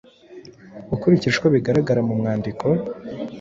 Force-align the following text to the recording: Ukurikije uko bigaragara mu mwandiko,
Ukurikije 0.93 1.35
uko 1.37 1.47
bigaragara 1.55 2.01
mu 2.07 2.13
mwandiko, 2.19 2.65